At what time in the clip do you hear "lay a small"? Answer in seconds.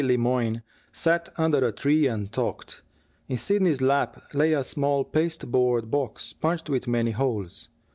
4.33-5.03